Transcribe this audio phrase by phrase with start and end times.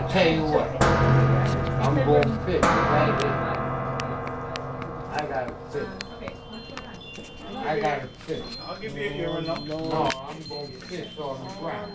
[0.00, 3.22] I tell you what, I'm going to fix that.
[5.12, 5.86] I got to fix
[7.54, 11.08] I got to fix I'll give you a hearing, No, no I'm going to fix
[11.18, 11.92] oh, on the ground.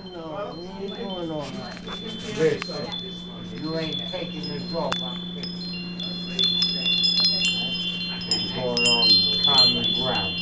[0.82, 1.50] What's going on?
[2.38, 2.86] Listen,
[3.64, 4.94] you ain't taking this off.
[5.02, 5.66] I'm fixing
[6.78, 6.94] it.
[8.56, 9.10] Going on
[9.46, 10.36] common ground.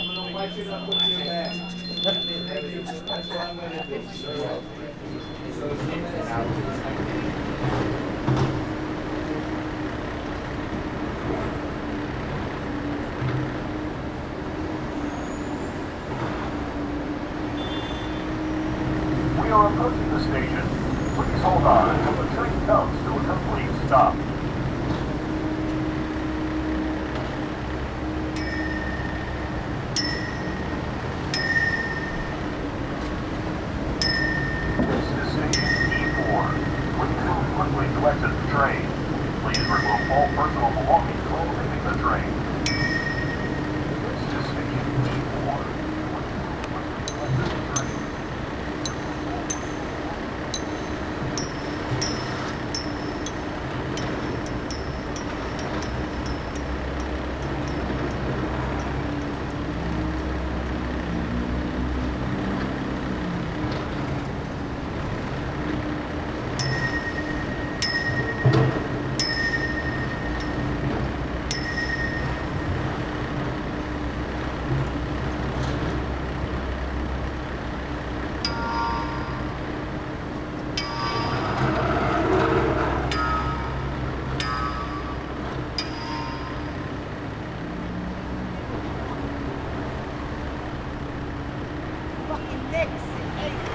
[0.08, 1.56] gonna wipe it up with your bag.
[2.02, 2.26] That's
[3.09, 3.86] what I'm gonna
[7.06, 7.11] do.
[92.72, 93.71] Fucking Nixon,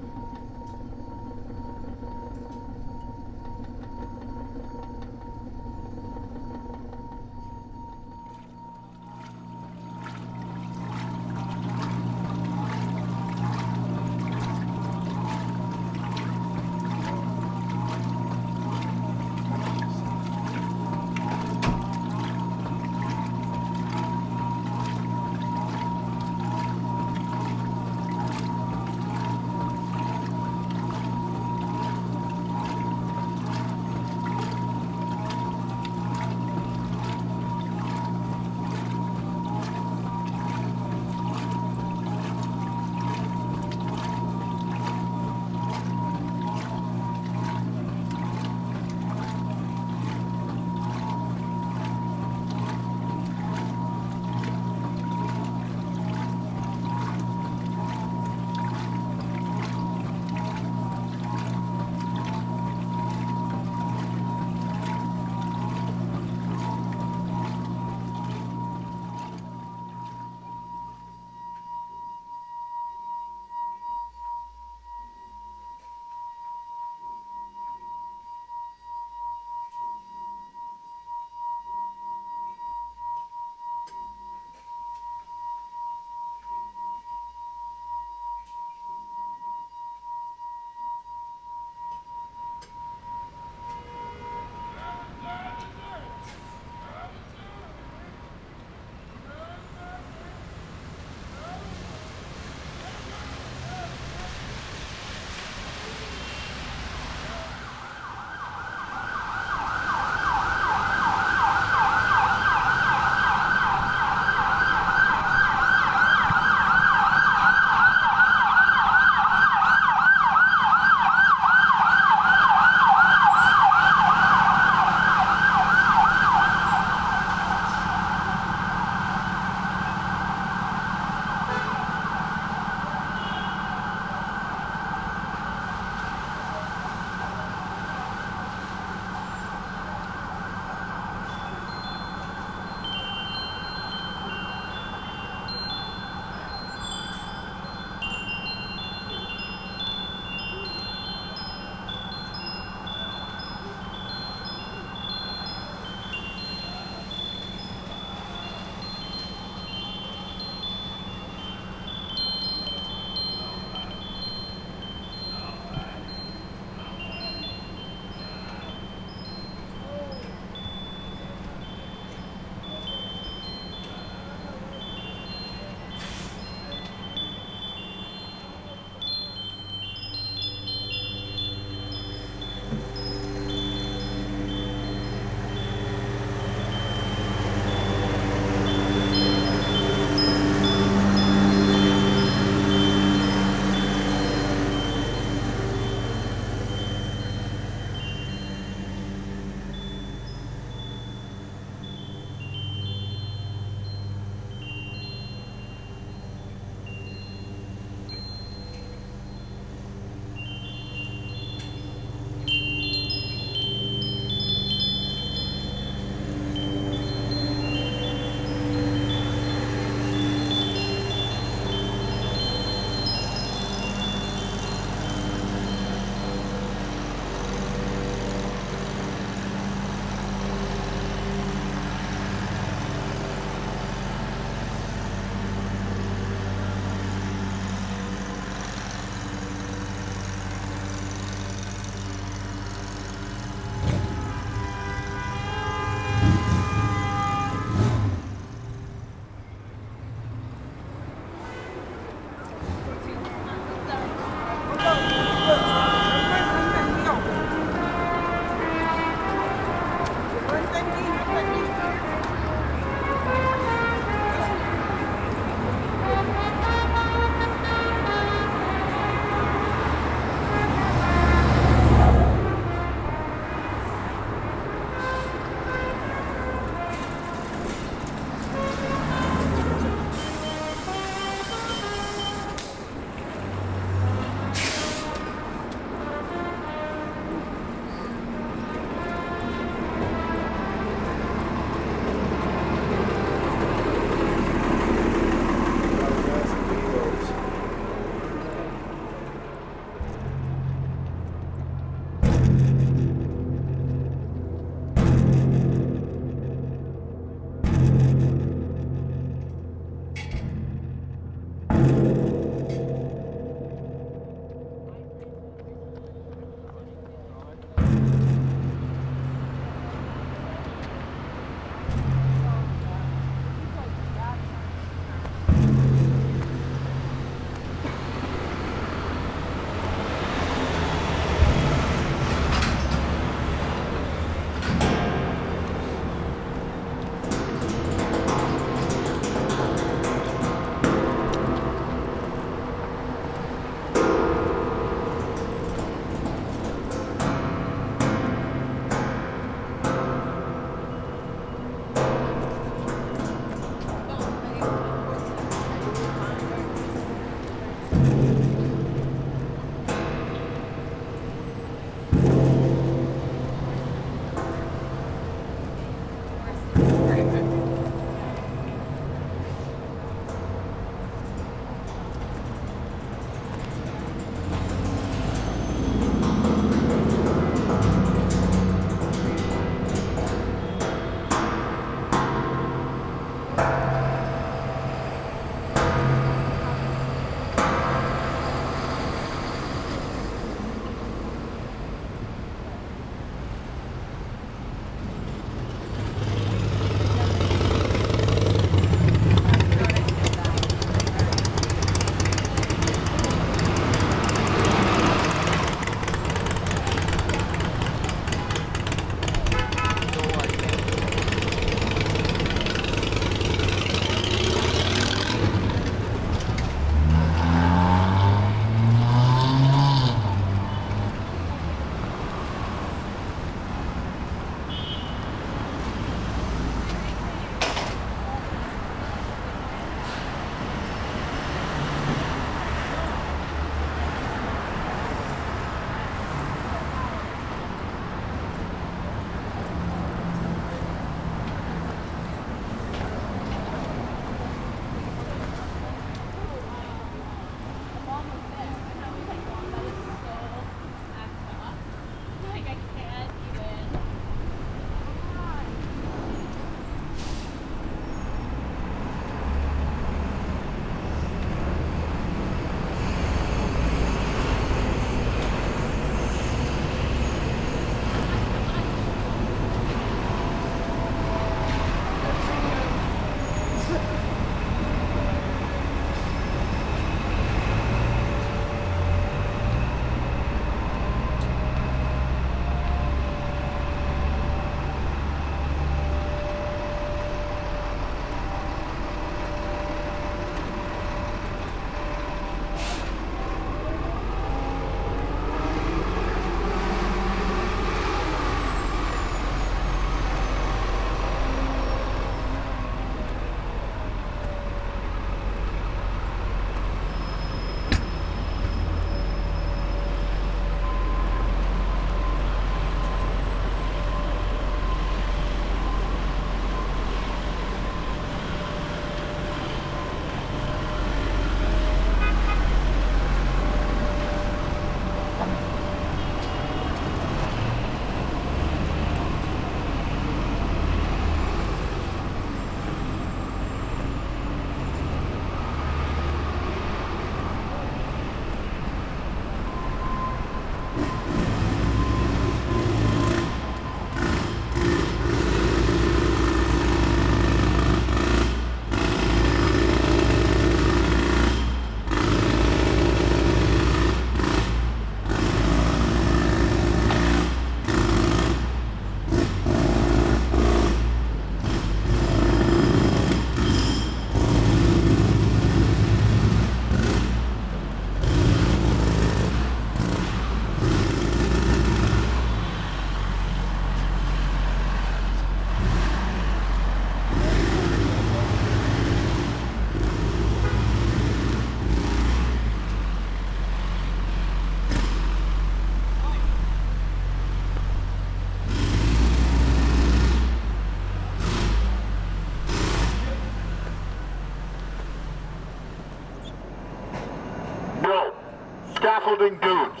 [598.96, 600.00] Scaffolding dudes.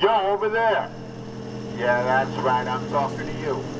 [0.00, 0.90] Yo, over there.
[1.76, 2.66] Yeah, that's right.
[2.66, 3.79] I'm talking to you.